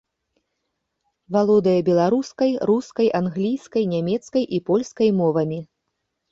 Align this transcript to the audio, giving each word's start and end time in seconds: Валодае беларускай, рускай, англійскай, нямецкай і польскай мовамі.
Валодае 1.35 1.75
беларускай, 1.91 2.51
рускай, 2.71 3.07
англійскай, 3.21 3.83
нямецкай 3.95 4.43
і 4.59 4.65
польскай 4.73 5.09
мовамі. 5.23 5.59